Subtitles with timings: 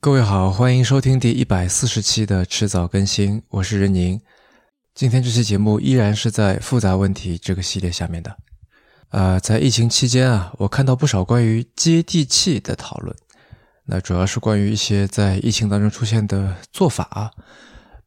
[0.00, 4.20] 各位好，欢迎收听第一百四十期的迟早更新，我是任宁。
[4.94, 8.36] 今天这期节目依然是在复杂问题这个系列下面的。
[9.08, 13.14] 呃，在疫情期间啊，我看到不少关于接地气的讨论，
[13.86, 17.32] 那主要是关于一些在疫情当中出现的做法，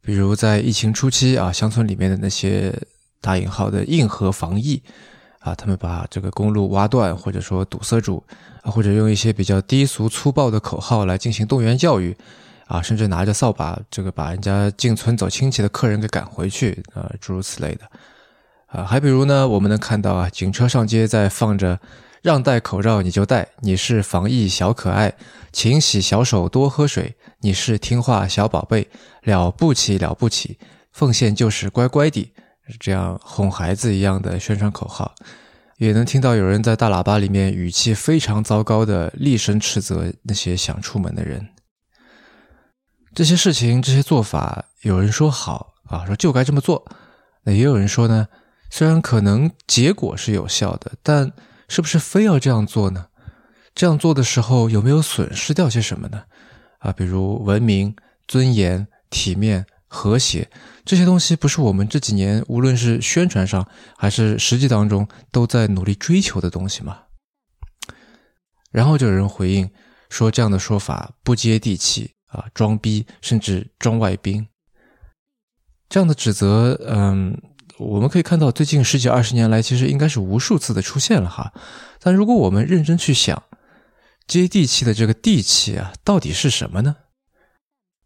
[0.02, 2.74] 比如在疫情初期啊，乡村里面的那些
[3.20, 4.82] 打引号的硬核防疫。
[5.42, 8.24] 啊，他们把这个公路挖断，或者说堵塞住，
[8.62, 12.16] 啊，或者用一些比较低俗粗暴的口号来进行动员教育，
[12.68, 17.86] 啊，甚至拿着扫把，这个把人家进村走亲戚的客人给赶回去，啊，诸如此类的，
[18.68, 21.80] 啊，还比如呢，我们能看到啊，警车上街在放着
[22.22, 25.12] “让戴口罩你就戴，你是防疫小可爱，
[25.52, 28.88] 勤洗小手多喝水，你是听话小宝贝，
[29.24, 30.60] 了不起了不起，
[30.92, 32.32] 奉献就是乖乖的”。
[32.80, 35.14] 这样哄孩子一样的宣传口号，
[35.78, 41.50] 也能听到有人在大喇叭里面语气非常糟糕的厉声斥责那些想出门的人。
[43.14, 46.84] 这些事情、这些做法，有人说好啊，说就该这么做；
[47.44, 48.28] 那也有人说呢，
[48.70, 51.32] 虽然可能结果是有效的，但
[51.68, 53.08] 是不是非要这样做呢？
[53.76, 56.24] 这样做的时候有没有损失掉些什么呢？
[56.80, 57.96] 啊，比如文明、
[58.28, 59.66] 尊严、体面。
[59.94, 60.50] 和谐
[60.84, 66.98] 这些东西不是我们这几年无论是宣传上还是实际当中都在努力追求的东西吗？
[68.72, 69.70] 然后就有人回应
[70.10, 74.48] 说这样的说法不接地气啊，装逼，甚至装外宾。
[75.90, 77.38] 这样的指责，嗯，
[77.78, 81.54] 我们可以看到最近十几二十年来其实应该是无数次的出现了哈。
[82.00, 83.44] 但如果我们认真去想，
[84.26, 86.96] 接地气的这个地气啊，到底是什么呢？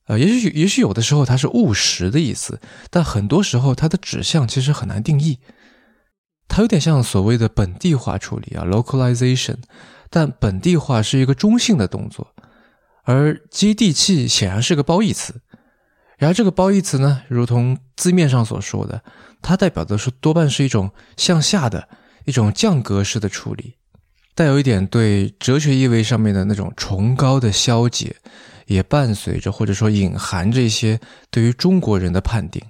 [0.05, 5.39] 呃，也许也许有的时候它是务实的意思，但很多时候它的指向其实很难定义。
[6.47, 9.57] 它有点像所谓的本地化处理啊，localization。
[10.11, 12.33] 但本地化是一个中性的动作，
[13.03, 15.41] 而接地气显然是个褒义词。
[16.17, 19.03] 然而这个褒义词呢，如同字面上所说的，
[19.41, 21.89] 它代表的是多半是一种向下的
[22.23, 23.75] 一种降格式的处理，
[24.35, 28.15] 带有一点对哲学意味上面的那种崇高的消解。
[28.65, 30.99] 也伴随着或者说隐含着一些
[31.29, 32.61] 对于中国人的判定，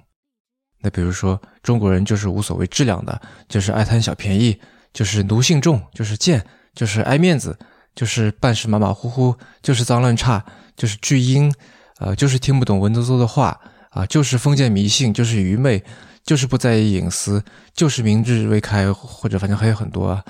[0.80, 4.58] 那比如说中国人就是无所谓质量的，就是爱贪小便宜，
[4.92, 7.58] 就是奴性重，就是贱，就是爱面子，
[7.94, 10.44] 就是办事马马虎虎，就是脏乱差，
[10.76, 11.52] 就是巨婴，
[11.98, 13.58] 呃，就是听不懂文绉绉的话
[13.90, 15.82] 啊，就是封建迷信，就是愚昧，
[16.24, 17.42] 就是不在意隐私，
[17.72, 20.22] 就是明智未开，或者反正还有很多啊。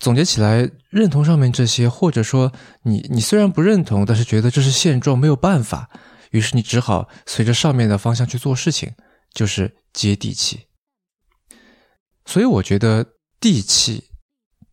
[0.00, 2.50] 总结起来，认同上面这些，或者说
[2.82, 5.90] 你你虽然不认同，但是觉得这是现状，没有办法，
[6.30, 8.94] 于是你只好随着上面的方向去做事情，
[9.34, 10.68] 就是接地气。
[12.24, 13.04] 所以我觉得
[13.38, 14.04] 地气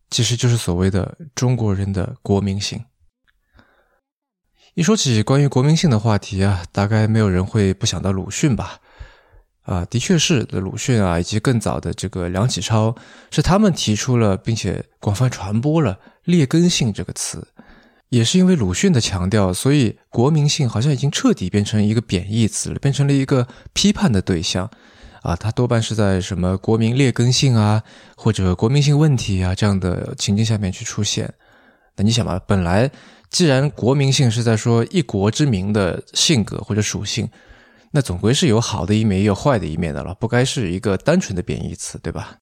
[0.08, 2.82] 其实就是所谓的中国人的国民性。
[4.74, 8.80] 一说起关于国民性的话题啊，大概没有人会不想到鲁迅吧。
[9.68, 12.94] 啊，的确是的，鲁迅啊，以及更早的这个梁启超，
[13.30, 17.46] 是他们提出了并且广泛传播了“劣根性”这个词。
[18.08, 24.70] 也是因为鲁迅的强调，所以国民性好像已经彻底变成一个贬义词了，变成了一个批判的对象。
[25.20, 27.82] 啊，它多半是在什么国民劣根性啊，
[28.16, 31.34] 或者国民性问题啊这样的情境下面去出现。
[31.96, 32.90] 那你想嘛，本来
[33.28, 37.28] 既然国民性是在说一国之民的性格或者属性。
[37.92, 42.38] 那总归是有好的一面，也有坏的一面的了，不该是一个单纯的贬义词，对吧？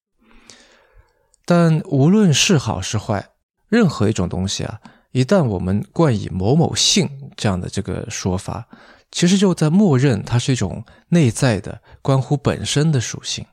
[1.45, 3.29] 但无论是好是坏，
[3.69, 4.81] 任何一种东西啊，
[5.13, 8.67] 一旦我们冠以某某性这样的这个说法，
[9.13, 13.47] 其实就在默认它是一种内在的、关乎本身的属性。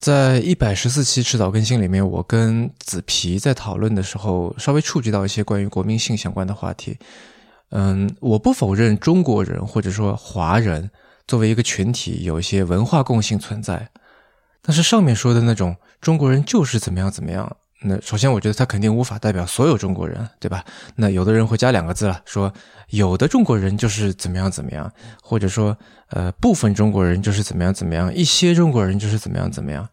[0.00, 6.98] 在一百十四期迟早更新里面，我跟紫皮在讨论的时候，稍微触及到一些关于国民性相关的话题。
[7.70, 10.90] 嗯，我不否认中国人或者说华人
[11.26, 13.90] 作为一个群体有一些文化共性存在，
[14.62, 20.64] 但是上面说的那种中国人就是怎么样怎么样，那首先我觉得他肯定无法代表所有中国人，对吧？
[20.96, 22.52] 那有的人会加两个字了，说
[22.90, 25.76] 有的中国人就是怎么样怎么样，或者说
[26.10, 29.88] 呃部分中国人就是怎么样怎么样，一些中国人就是怎么样怎么样。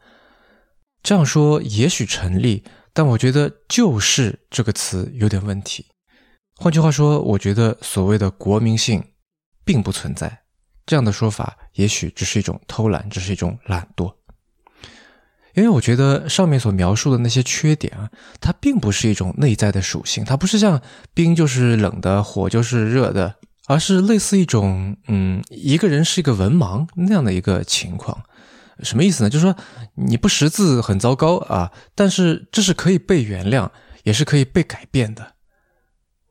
[1.01, 2.63] 这样说也许成立，
[2.93, 5.87] 但我觉得“就是”这个词有点问题。
[6.61, 9.03] 换句话说，我觉得所谓的国民性
[9.65, 10.43] 并不存在。
[10.85, 14.13] 这样的说法也许只是一种偷懒，只是一种懒惰。
[15.55, 20.79] 因为我觉得上面所描述的那些缺点啊，它并不是一种内在的属性，它不是像
[21.15, 28.21] 冰就是冷的，火就是热的，而是类似一种嗯，一个人是一个文盲那样的一个情况。
[28.83, 29.31] 什么意思呢？
[29.31, 29.55] 就是说
[29.95, 33.67] 你不识字很糟糕啊，但是这是可以被原谅，
[34.03, 35.33] 也是可以被改变的。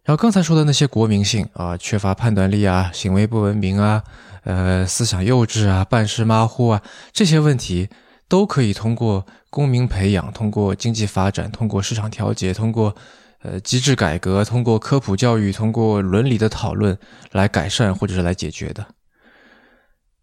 [0.05, 4.03] 然后刚才说的那些国民性啊，缺乏判断力啊，行为不文明啊，
[4.45, 6.83] 呃，思想幼稚啊，办事马虎啊，
[7.13, 7.89] 这些问题
[8.27, 12.97] 都可以通过公民培养、通过经济发展、通过市场调节、通过
[13.43, 16.97] 呃机制改革、通过科普教育、通过伦理的讨论
[17.33, 18.87] 来改善或者是来解决的。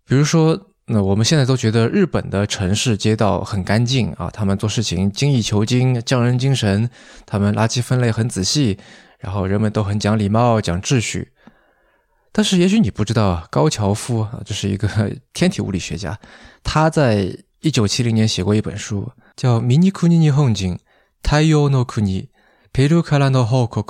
[0.06, 6.89] 比如说，那我们现在都觉得日本的城市街道很干净啊，他们做事情精益求精、匠人精神，
[7.25, 8.80] 他们垃圾分类很仔细。
[9.19, 11.32] 然后人们都很讲礼貌、讲秩序，
[12.32, 14.88] 但是也许你不知道啊，高桥夫啊，这是一个
[15.32, 16.19] 天体物理学家，
[16.62, 20.78] 他在一九七零年写过一本书，叫《ミニクニニホンジン
[21.22, 22.28] 太陽の国
[22.72, 23.82] ペルカラの報告》，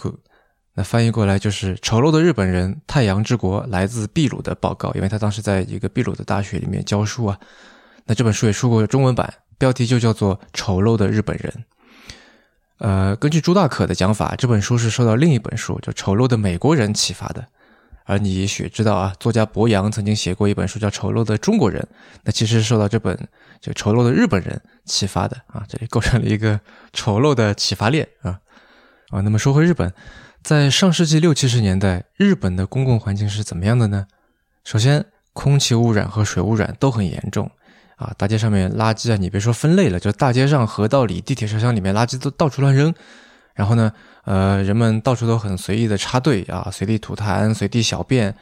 [0.75, 7.39] 那翻译过来就是“丑陋的日本人，太阳之国来自秘鲁的报告”，因为他当时在一个秘鲁的大学里面教书啊。
[8.05, 11.51] 那这本书也出过中文版，标题就叫做《丑陋的日本人》。
[12.80, 17.48] 呃，根据朱大可的讲法，这本书是受到另一本书叫《丑陋的美国人》启发的。
[18.06, 21.82] 而你也许知道啊，作家博洋曾经写过一本书叫《丑陋的中国人》，
[22.24, 23.28] 那其实是受到这本
[23.60, 25.66] 就丑陋的日本人》启发的啊。
[25.68, 26.60] 这里构成了一个
[26.94, 28.40] 丑陋的启发链啊
[29.10, 29.22] 啊。
[29.22, 29.92] 那么说回日本，
[30.42, 34.08] 在上世纪六七十年代，日本的公共环境是怎么样的呢？
[34.64, 37.52] 首先，空气污染和水污染都很严重。
[37.98, 42.94] 啊，大街上面垃圾啊，你别说分类了，就大街上、河道里、地铁车厢里面垃圾都到处乱扔。
[43.54, 43.92] 然后呢，
[44.24, 48.34] 呃，人们到处都很随意的插队啊，随地吐痰、随地小便。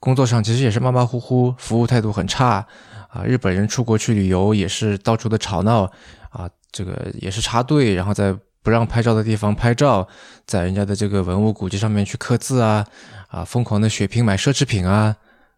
[0.00, 2.66] 工作上其实也是马马虎虎，服务态度很差。
[3.08, 5.82] 啊，日本人出国去旅游也是到处的吵闹
[6.30, 10.08] 啊，这个也是插队，然后在不让拍照的地方拍照，
[10.46, 12.86] 在人家的这个文物古迹上面去刻字啊，
[13.28, 15.14] 啊，疯狂的血拼买奢侈品啊。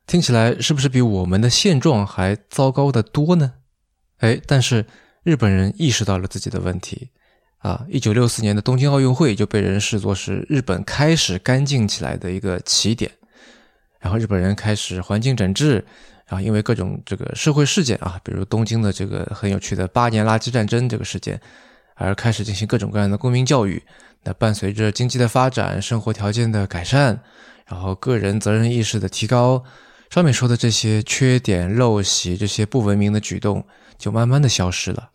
[0.07, 3.55] 听起来是不是比我们的现状还糟糕的多呢？
[4.19, 4.85] 哎，但是
[5.23, 7.11] 日本人意识到了自己的问题
[7.59, 7.85] 啊！
[7.89, 13.11] 一九六四年的东京奥运会就被人视作是日本开始干净起来的一个起点，
[13.99, 15.85] 然后日本人开始环境整治，
[16.27, 21.41] 然后因为各种这个社会事件啊，比如东京的这个很有趣的八年垃圾战争这个事件，
[21.95, 23.83] 而开始进行各种各样的公民教育。
[24.23, 27.21] 那伴随着经济的发展、生活条件的改善，
[27.67, 29.65] 然后个人责任意识的提高。
[30.15, 33.67] 上面说的这些缺点、陋习、这些不文明的举动，
[33.99, 35.11] 就慢慢的消失了，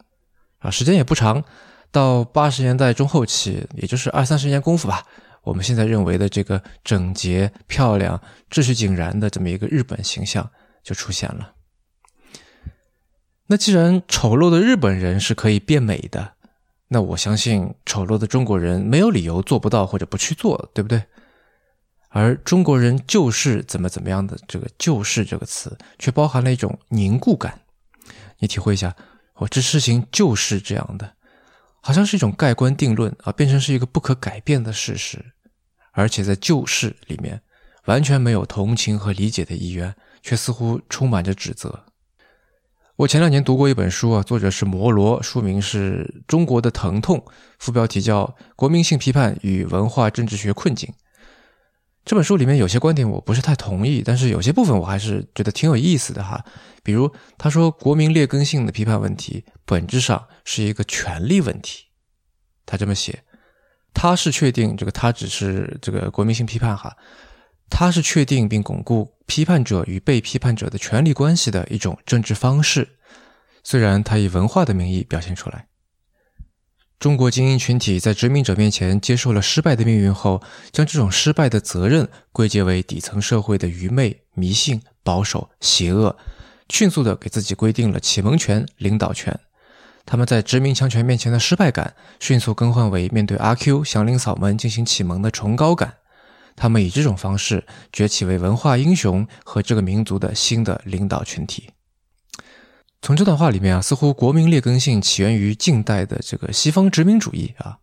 [0.57, 1.41] 啊，时间也不长，
[1.89, 5.05] 到八十年代中后期，也就是二三十年功夫吧，
[5.43, 10.51] 我们现在认为的这个整洁、漂亮、秩序井然的这么一个日本形象
[10.83, 11.53] 就出现了。
[13.47, 16.33] 那既然丑陋的日本人是可以变美的，
[16.89, 21.01] 那我相信丑陋的中国人没有理由做不到或者不去做，对不对？
[22.09, 27.61] 而中国人就是怎么怎么样的这个“就是”这个词，却包含了一种凝固感。
[28.39, 28.95] 你体会一下，
[29.35, 31.13] 我这事情就是这样的，
[31.81, 35.23] 好像是一种盖棺定论啊，变成是一个不可改变的事实。
[35.91, 37.41] 而且在“就是”里面，
[37.85, 41.85] 完全没有同情和理解的意愿，却似乎充满着指责。
[42.95, 47.17] 我前两年读过一本书啊，作者是摩罗，书名是《中国的疼痛》，
[47.59, 48.25] 副标题叫
[48.55, 50.89] 《国民性批判与文化政治学困境》。
[52.09, 56.43] 这本书里面有些观点我不是太同意，但是有些部分我还是觉得挺有意思的哈。
[56.81, 61.83] 比如他说，国民劣根性的批判问题本质上是一个权力问题。
[62.65, 63.23] 他这么写，
[63.93, 66.97] 他是确定这个他只是这个国民性批判哈，
[67.69, 72.89] 他是确定并巩固批判者与被批判者的权力关系的一种政治方式，
[73.63, 75.67] 虽然他以文化的名义表现出来。
[76.99, 86.17] 中国精英群体在殖民者面前接受了失败的命运后，将这种失败的责任归结为底层社会的愚昧、迷信、保守、邪恶，
[86.67, 89.39] 迅速地给自己规定了启蒙权、领导权。
[90.05, 95.93] 他们在殖民强权面前的失败感，迅速更换为面对阿 Q、祥林嫂们进行启蒙的崇高感。
[96.57, 101.69] 他们以这种方式崛起为文化英雄和这个民族的新的领导群体。
[103.01, 107.77] 从这段话里面啊，似乎国民劣根性起源于近代的这个西方殖民主义啊。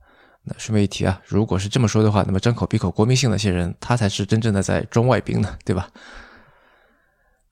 [0.44, 5.88] 那顺便一提啊，如果是这么说的话，那么张口闭口国民性那些人，他才是真正的在装外宾呢，对吧？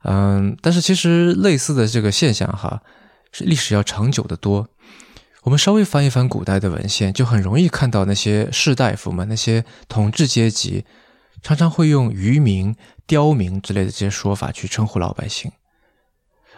[0.04, 2.82] 嗯，但是其实类似的这个现象哈，
[3.32, 4.68] 是历史要长久的多。
[5.42, 10.84] 我们稍微翻一翻古代的文献，就很容易看到那些士大夫们、那些统治阶级，
[11.42, 15.50] 常常会用愚民、刁民之类的这些说法去称呼老百姓。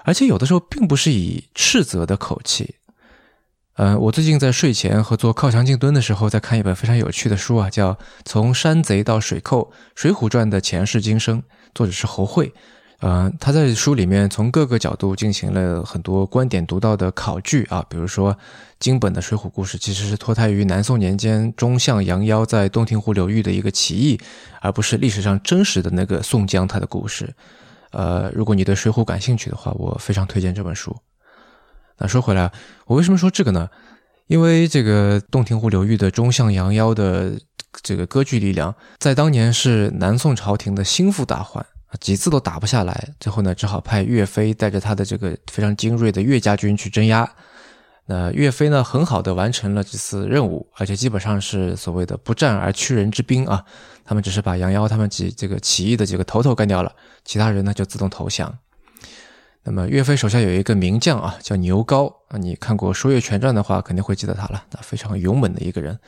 [0.06, 2.76] 而且有的时候并不是以斥责的口气，
[3.74, 7.92] 呃，我最近在睡前和做靠墙静蹲的时候，在看一本非常有趣的书啊，叫
[8.24, 11.42] 《从山贼到水寇：水浒传的前世今生》，
[11.74, 12.54] 作者是侯慧，
[13.00, 18.38] 呃，他在书里面从各个角度进行了很多观点独到的考据啊，比如说
[18.78, 24.20] 金本的《水浒故事》其实是脱胎于南宋年间中相杨妖在洞庭湖流域的一个起义，
[24.60, 27.34] 而不是历史上真实的那个宋江他的故事。
[27.96, 30.94] 呃，如果你对《水浒》感兴趣的话，我非常推荐这本书。
[31.96, 32.52] 那说回来，
[32.84, 33.70] 我为什么说这个呢？
[34.26, 37.40] 因为这个洞庭湖流域的中相杨妖的
[37.80, 41.64] 这个割据力量，在当年是南宋朝廷的心腹大患。
[42.00, 47.26] 几次都打不下来，最后呢，只好派岳飞带着他的这个非常精锐的岳家军去镇压。
[48.04, 53.64] 那岳飞呢，很好的完成了这次任务，而且基本上是所谓的不战而屈人之兵啊。
[54.06, 56.94] 他们只是把杨妖他们几这个起义的几个头头干掉了，
[57.24, 58.56] 其他人呢就自动投降。
[59.64, 64.64] 那么岳飞手下有一个名将啊，叫牛皋啊，你看过《说岳全传》的话，肯定会记得他了。
[64.70, 65.98] 那非常勇猛的一个人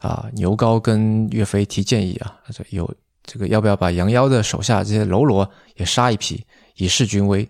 [0.00, 2.92] 啊，牛皋跟岳飞提建议啊，他说有。
[3.22, 6.44] 这个要不要把杨妖的手下这些喽啰也杀一批，
[6.76, 7.48] 以示军威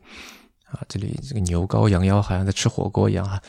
[0.64, 0.82] 啊？
[0.88, 3.40] 这里这个牛皋杨妖好像在吃火锅一样啊。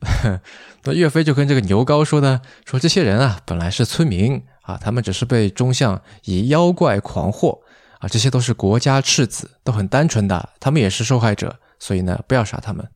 [0.82, 7.60] 那岳飞就跟这个牛皋说呢，说这些人啊本来是村民啊，他们只是被中相以妖怪狂惑
[7.98, 12.88] 啊，这些都是国家赤子，都很单纯的，他们也是受害者，所以呢不要杀他们。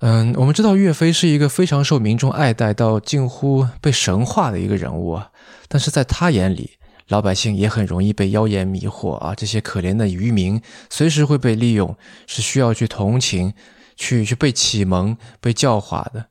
[0.00, 5.30] 嗯，我们知道岳飞是一个非常受民众爱戴到近乎被神化的一个人物啊，
[5.68, 6.78] 但是在他眼里。
[7.08, 9.34] 老百姓也很容易被妖言迷惑啊！
[9.34, 11.96] 这些可怜的渔民随时会被利用，
[12.28, 13.52] 是需要去同情、
[13.96, 16.26] 去去被启蒙、被教化的。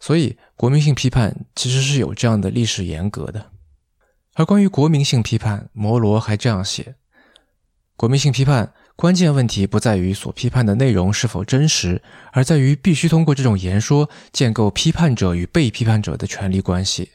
[0.00, 3.50] 所以，国民性批判其实是有这样的历史严格的。
[4.34, 6.94] 而关于国民性批判，摩罗还这样写：
[7.96, 12.02] 国民性批判关键问题不在于所批判的内容是否真实，
[12.32, 17.10] 而在于必须通过这种言说建构批判者与被批判者的权利关系。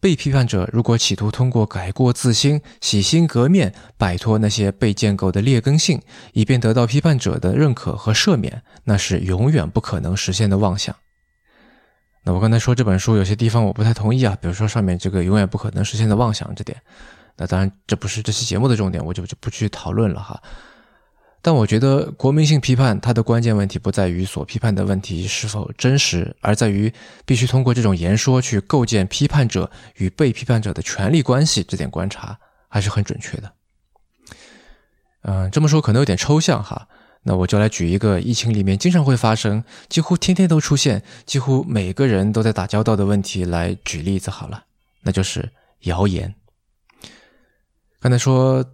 [0.00, 6.02] 被批判者如果企图通过改过自新、洗心革面，摆脱那些被建构的劣根性，
[6.32, 10.94] 以便得到批判者的认可和赦免，那是永远不可能实现的妄想。
[12.26, 16.76] 那我刚才说这本书有些地方我不太同意啊，比如说上面这个永远不可能实现的妄想这点，
[17.36, 20.42] 那当然这不是这期节目的重点，我就就不去讨论了哈。
[21.40, 26.92] 但我觉得国民性批判它的关键问题不在于所批判的问题是否真实，而在于
[27.24, 31.62] 必须通过这种言说去构建批判者与被批判者的权利关系。
[31.62, 32.36] 这点观察
[32.68, 33.52] 还是很准确的。
[35.22, 36.88] 嗯，这么说可能有点抽象哈，
[37.28, 44.62] 那我就来举一个疫情里面经常会发生、几乎天天都出现、几乎每个人都在打交道的问题来举例子好了，
[45.02, 46.32] 那就是谣言。
[47.98, 48.64] 刚才说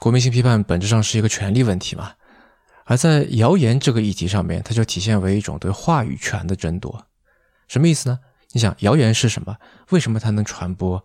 [0.00, 2.14] 国民性批判本质上是一个权利问题嘛。
[2.86, 7.06] 而在谣言这个议题上面，它就体现为一种对话语权的争夺。
[7.68, 8.18] 什么意思呢？
[8.50, 9.56] 你想，谣言是什么？
[9.90, 11.04] 为什么它能传播？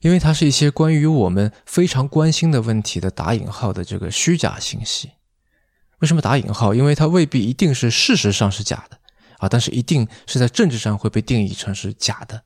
[0.00, 5.10] 因为它是一些关于我们非常关心的问题的打引号的这个虚假信息。
[6.00, 6.74] 为什么打引号？
[6.74, 8.98] 因为它未必一定是事实上是假的
[9.38, 12.42] 啊，但是一定是在政治上会被定义成是假的。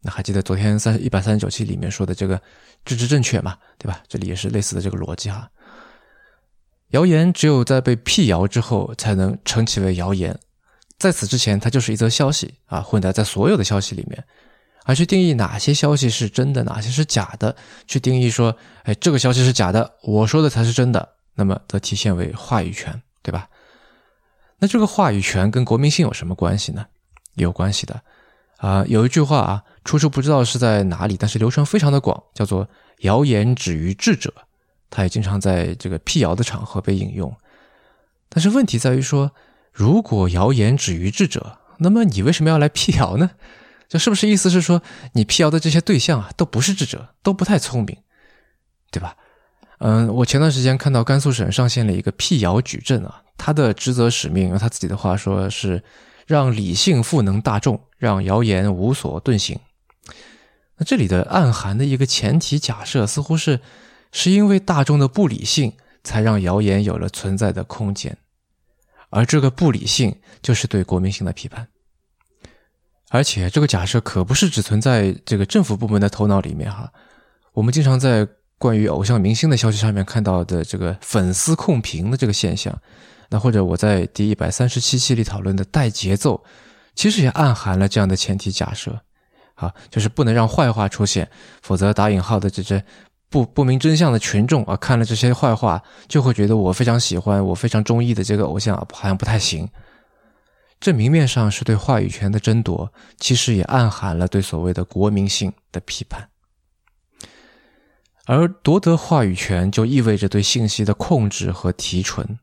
[0.00, 2.40] 那还记得昨天三一百三十九期里面说的这个
[2.84, 3.56] 政治正确嘛？
[3.78, 4.02] 对吧？
[4.06, 5.50] 这里也是类似的这个逻辑哈。
[6.90, 10.38] 谣言只有在被辟谣之后才能称其为谣言，
[10.98, 14.24] 在此之前，它就是一则消息啊，混杂在所有的消息里面。
[14.84, 23.48] 而去定义哪些消息是真的，哪些是假的，去定义说，哎，这个消息是假的，我说的才是真的，那么则体现为话语权，对吧？
[24.58, 26.86] 那这个话语权跟国民性有什么关系呢？
[27.34, 28.02] 有关系的
[28.58, 32.68] 啊，有一句话啊，出处不知道是在哪里，但是流传非常的广，叫做
[33.02, 34.32] “谣言止于智者”。
[34.88, 37.36] 他也经常在这个辟谣的场合被引用，
[38.28, 39.32] 但是问题在于说，
[39.72, 43.32] 如果谣言止于智者，那么你为什么要来辟谣呢？
[43.88, 44.82] 这是不是意思是说，
[45.14, 47.98] 你辟谣的这些对象啊，都不是智者，都不太聪明，
[48.92, 49.16] 对吧？
[49.78, 55.82] 嗯，我前段时间看到甘肃省上线了一个辟谣矩阵啊，他的职责使命用他自己的话说是
[56.26, 59.58] 让理性赋能大众，让谣言无所遁形。
[60.76, 63.60] 那这里的暗含的一个前提假设似乎是。
[64.16, 65.72] 是因为大众的不理性，
[66.04, 68.16] 才让谣言有了存在的空间，
[69.10, 71.66] 而这个不理性就是对国民性的批判。
[73.10, 76.92] 而且这个假设可不是只存在这个政府部门的头脑里面哈，
[77.54, 78.24] 我们经常在
[78.64, 82.74] 关于偶像明星的消息上面看到的这个粉丝控评的这个现象，
[83.28, 86.42] 那或者我在第一百三十七期里讨论的带节奏，
[86.94, 88.98] 其实也暗含了这样的前提假设，
[89.56, 91.28] 啊，就是不能让坏话出现，
[91.60, 92.82] 否则打引号的这这。
[93.28, 99.68] 不不明真相的群众啊，看了这些坏话，就会觉得我非常喜欢、我非常中意的这个偶像好像不太行。
[100.80, 106.26] 这明面上是对话语权的争夺，其实也暗含了对所谓的国民性的批判。
[108.26, 112.38] 而夺得话语权就意味着对信息的控制和提纯。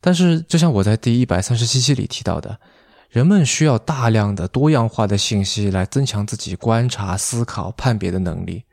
[0.00, 2.60] 但是，就像我在第一百三十七期里提到的，
[3.08, 8.64] 人们需要大量的多样化的信息来增强自己观察、思考、判别的能力。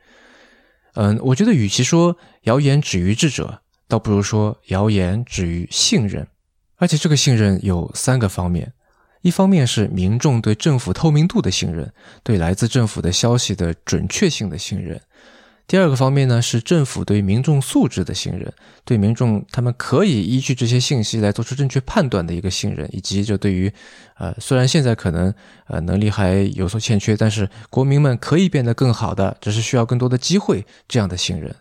[0.96, 6.28] 嗯，我觉得与其说谣言止于智者，倒不如说谣言止于信任。
[6.76, 8.74] 而且，这个信任有三个方面：
[9.22, 15.00] 一方面是民众对政府透明度的信任，对来自政府的消息的准确性的信任。
[15.72, 18.52] 第二个方面呢，是政府对民众素质的信任，
[18.84, 23.72] 对民众他们可以依据这些信息来做出正确判断的一个信任，以及就对于，
[24.18, 25.34] 呃，虽然现在可能
[25.68, 31.56] 呃能力还有所欠缺，但是国民们可以变得更好的，只是需要更多的机会这样的信任。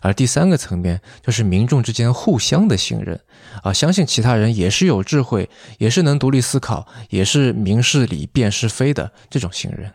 [0.00, 3.20] 而第三个层面就是民众之间互相的信任，
[3.62, 5.48] 啊，相信其他人也是有智慧，
[5.78, 9.92] 也是能独立思考，也是明事理、辨是非的这种信任。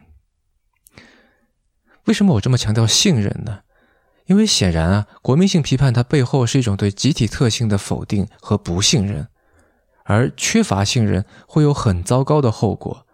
[2.05, 3.59] 为什么我这么强调信任呢？
[4.25, 9.27] 因为显然啊，国民性批判它背后是一种对集体特性的否定和不信任，
[10.03, 13.05] 而缺乏信任会有很糟糕的后果。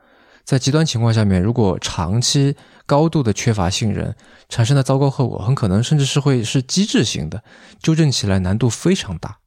[0.43, 4.15] 在极端情况下面，如果长期高度的缺乏信任，
[4.47, 7.43] 产生的糟糕后果很可能甚至是会是机制性的，
[7.81, 9.39] 纠正起来难度非常大。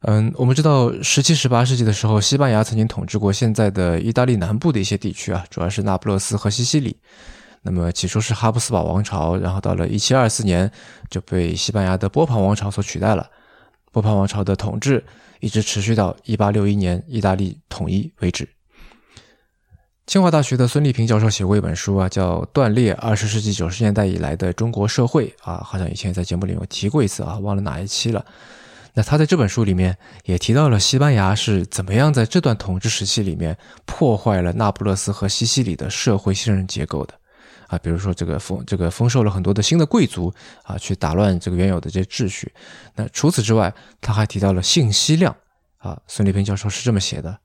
[0.00, 6.96] 嗯，我们知道，十七、十八世纪的时候，西班牙曾经统治过现在的意大利南部的一些地区啊，主要是那不勒斯和西西里。
[7.70, 10.70] 那么起初是哈布斯堡王朝，然后到了一七二四年
[11.10, 13.28] 就被西班牙的波旁王朝所取代了。
[13.92, 15.04] 波旁王朝的统治
[15.40, 18.48] 一直持续到一八六一年意大利统一为止。
[20.06, 28.24] 清华大学的孙立平教授写过一本书啊，叫《断裂：二十世纪九十年代以来的中国社会》啊，好像以前在节目里有提过一次啊，忘了哪一期了。
[28.94, 37.14] 那他在这本书里面也提到了西班牙是怎么样在这段统治时期里面破坏了那不勒斯和西西里的社会信任结构的。
[37.68, 40.34] 啊，比如说这个丰这个丰收了很多的新的贵族
[40.64, 42.52] 啊，去打乱这个原有的这些秩序。
[42.96, 45.36] 那除此之外，他还提到了信息量
[45.76, 46.00] 啊。
[46.06, 47.38] 孙立平教授是这么写的：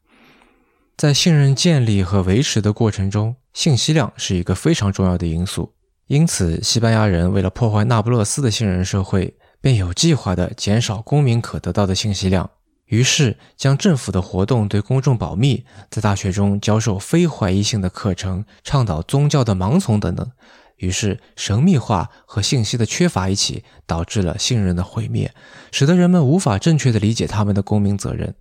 [0.97, 5.73] 在信任建立和维持的过程中，信息量是一个非常重要的因素。
[6.07, 12.49] 因此，西班牙人为了破坏那不勒斯的信任社会，便有计划地减少公民可得到的信息量。
[12.93, 20.31] 于是，将政府的活动对公众保密，在大学中教授非怀疑性的课程，倡导宗教的盲从等等。
[20.77, 25.33] 于是，神秘化和信息的缺乏一起，导致了信任的毁灭，
[25.71, 28.35] 使得人们无法正确的理解他们的公民责任。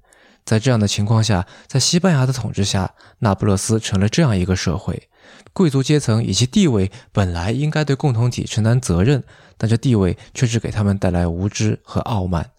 [0.45, 5.09] 在这样的情况下，在西班牙的统治下，那不勒斯成了这样一个社会：
[5.55, 9.25] 贵族阶层以其地位本来应该对共同体承担责任，
[9.57, 12.51] 但这地位却只给他们带来无知和傲慢。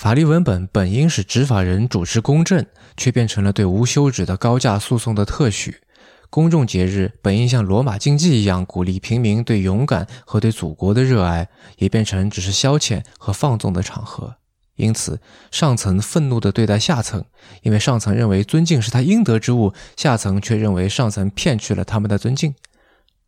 [0.00, 2.64] 法律文本本应使执法人主持公正，
[2.96, 5.82] 却变成了对无休止的高价诉讼的特许。
[6.30, 14.36] 公众节日本应像罗马竞技一样鼓励平民对勇敢和对祖国的热爱，也变成只是消遣和放纵的场合。
[14.76, 17.22] 因此，上层愤怒地对待下层，
[17.60, 22.54] 因为上层认为尊敬是他应得之物，下层却认为上层骗去了他们的尊敬，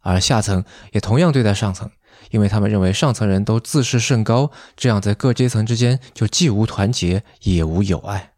[0.01, 1.91] 而下层也同样对待上层。
[2.31, 8.31] 因为他们认为上层人都自视甚高，这样在各阶层之间就既无团结也无友爱。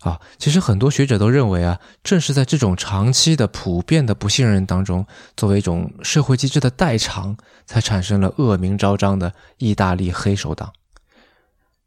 [0.00, 10.72] 啊，其实很多学者都认为啊，正是在这种长期的普遍的不信任当中，作为一种社会机制的代偿，才产生了恶名昭彰的意大利黑手党。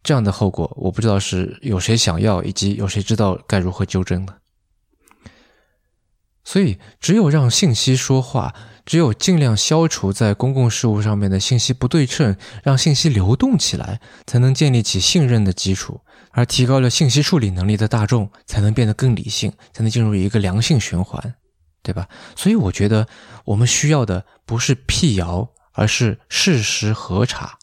[0.01, 4.33] 这样的后果，我不知道是有谁想要，以及有谁知道该如何纠正的。
[6.43, 8.55] 所以，只有让信息说话。
[8.87, 15.99] 只有尽量消除在公共事务上面的信息不对称，让信息流动起来，才能建立起信任的基础。
[16.31, 21.35] 而提高了信息处理能力的大众，才能变得更理性，才能进入一个良性循环，
[21.83, 22.07] 对吧？
[22.37, 23.05] 所以我觉得
[23.43, 27.59] 我们需要的不是辟谣，而是事实核查。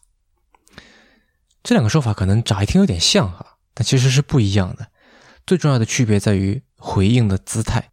[1.63, 4.89] 这两个说法可能乍一听有点像哈，但其实是不一样的。
[5.47, 7.89] 最重要的区别在于回应的姿态，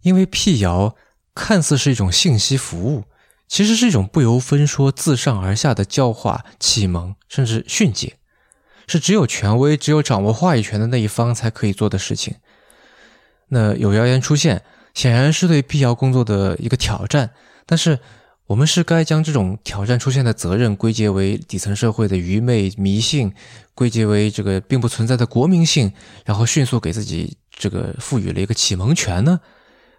[0.00, 0.96] 因为辟谣。
[1.34, 3.04] 看似是一种信息服务，
[3.48, 8.14] 其实是一种不由分说、自上而下的教化、启蒙，甚至训诫，
[8.86, 12.36] 是只有权威、只有掌握话语权的那一方才可以做的事情。
[13.48, 14.62] 那有谣言出现，
[14.94, 17.30] 显然是对辟谣工作的一个挑战。
[17.66, 17.98] 但是，
[18.46, 23.32] 我们是该将这种挑战出现的责任归结为底层社会的愚昧迷信，
[23.74, 25.92] 归结为这个并不存在的国民性，
[26.24, 29.40] 然后迅速给自己这个赋予了一个启蒙权呢？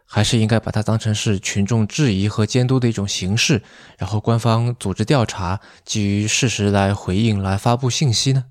[0.06, 3.62] 还是应该把它当成是群众质疑和监督的一种形式，
[3.98, 8.46] 然后官方组织调查，基于事实来回应、来发布信息呢？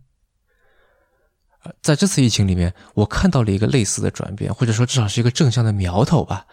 [1.80, 6.44] 在这次疫情里面，我看到了一个类似的转变，或者说至少是一个正向的苗头吧。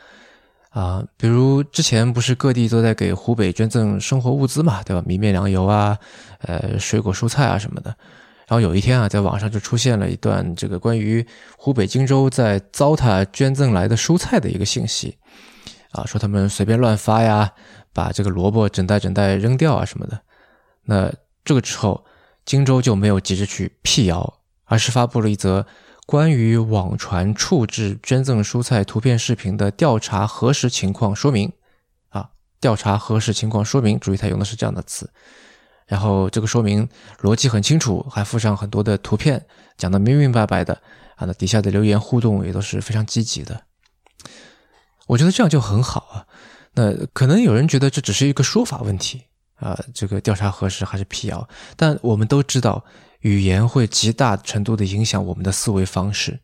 [0.69, 5.03] 啊，比如之前不是各地都在给湖北捐赠生活物资嘛，对吧？
[5.05, 5.97] 米面粮油啊，
[6.39, 7.93] 呃，水果蔬菜啊什么的。
[8.51, 15.17] 然后有一天啊，在网上就出现了一段这个关于湖北荆州在糟蹋捐赠来的蔬菜的一个信息，
[15.91, 17.49] 啊，说他们随便乱发呀，
[17.93, 20.19] 把这个萝卜整袋整袋扔掉啊什么的。
[20.83, 21.09] 那
[21.45, 22.03] 这个之后，
[22.43, 25.65] 荆州就没有急着去辟谣，而是发布了一则。
[26.05, 31.49] 关于网传处置捐赠蔬菜图片视频的调查核实情况说明，
[32.09, 35.09] 啊，调查核实情况说明，注意他用的是这样的词。
[35.91, 36.87] 然后这个说明
[37.19, 39.45] 逻辑很清楚，还附上很多的图片，
[39.77, 40.73] 讲的明明白白的
[41.17, 41.25] 啊。
[41.27, 43.63] 那底下的留言互动也都是非常积极的，
[45.07, 46.25] 我觉得这样就很好啊。
[46.75, 49.23] 那可能有人觉得这只是一个说法问题
[49.55, 52.85] 啊，这个调查核实还是辟谣，但我们都知道。
[53.19, 56.39] 语言会极大程度的影响我们的思维方式。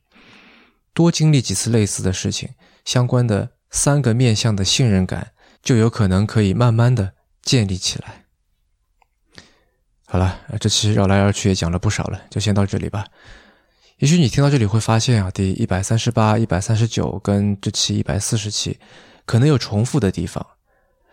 [0.93, 2.49] 多经历几次类似的事情，
[2.85, 5.31] 相关的三个面向的信任感
[5.63, 8.26] 就有可能可以慢慢的建立起来。
[10.09, 13.05] 好了，这期绕来绕去也讲了不少了，就先到这里吧。
[13.97, 18.79] 也许你听到这里会发现啊，第一百三十八、一百三十九跟这期一百四十期
[19.25, 20.45] 可能有重复的地方，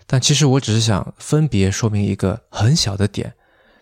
[0.07, 3.35] 但其实我只是想分别说明一个很小的点，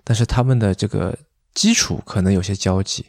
[0.03, 1.17] 但是他们的这个。
[1.55, 3.05] 基础可能有些交集。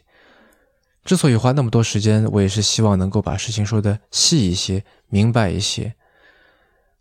[1.02, 5.94] 之所以花那么多时间，我也是希望能够把事情说的细一些、明白一些。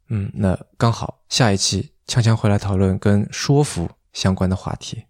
[0.08, 5.04] 嗯，那刚好下一期锵锵回来讨论跟说服相关的话题。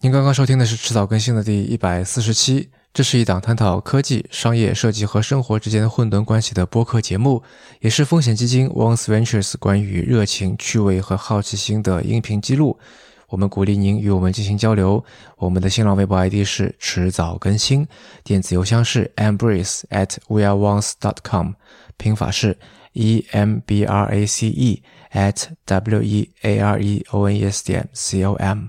[0.00, 7.42] 您刚刚收听的是迟早更新的第一百四十期，这是一档探讨科技、商业、设计和生活之间的混沌关系的播客节目，
[7.80, 12.78] 也是风险基金 Once Ventures 关于热情、趣味和好奇心的音频记录。
[13.28, 15.04] 我们鼓励您与我们进行交流。
[15.36, 17.86] 我们的新浪微博 ID 是迟早更新，
[18.22, 21.54] 电子邮箱是 embrace at weareones.com
[21.98, 22.56] 拼法是
[22.94, 24.82] e m b r a c e
[25.12, 28.68] at w e a r e o n e s 点 c o m。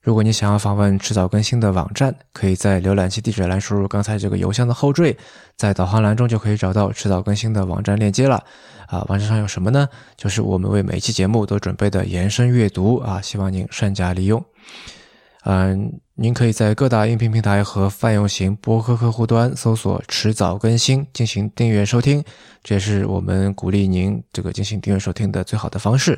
[0.00, 5.16] 如果你想要访问迟早更新的网站，可以在浏览器地址栏输入刚才这个邮箱的后缀，
[5.56, 8.42] 在导航栏中就可以找到迟早更新的网站链接了。
[8.88, 9.88] 啊，网站上有什么呢？
[10.16, 14.44] 就是我们为每期节目都准备的延伸阅读啊，希望您善加利用。
[15.44, 22.22] 嗯，您可以在各大音频平台和泛用型播客客户端搜索“迟早更新”进行订阅收听，
[22.62, 26.16] 这也是我们鼓励您这个进行订阅收听的最好的方式。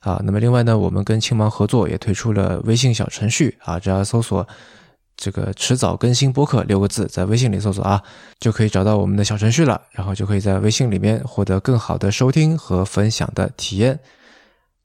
[0.00, 4.46] 啊，那么另外呢，我们跟青芒合作也推出了微信小程序啊，只要搜索
[5.16, 8.00] 这个“迟早更新播客”六个字，在微信里搜索啊，
[8.38, 13.98] 就可以找到我们的小程序了，然后就可以在微信里面获得更好的收听和分享的体验。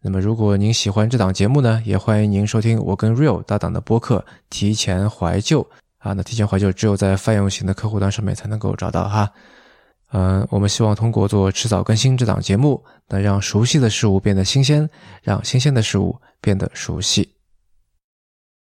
[0.02, 5.62] 那么如果您喜欢这档节目呢，也欢迎您收听我跟 Real 搭档的播客《提前怀旧》
[5.98, 9.30] 啊，那提前怀旧只有在泛用型的客户端上面才能够找到哈。
[10.14, 14.90] 嗯，我们希望通过做迟早更新这档节目，能让熟悉的事物变得新鲜，
[15.22, 17.36] 让新鲜的事物变得熟悉。